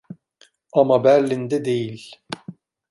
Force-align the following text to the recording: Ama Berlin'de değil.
Ama 0.73 1.03
Berlin'de 1.03 1.65
değil. 1.65 2.15